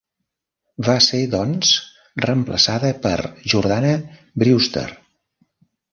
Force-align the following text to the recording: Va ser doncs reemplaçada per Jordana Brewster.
Va 0.87 0.95
ser 1.07 1.19
doncs 1.33 1.73
reemplaçada 2.27 2.91
per 3.05 3.15
Jordana 3.53 3.93
Brewster. 4.45 4.87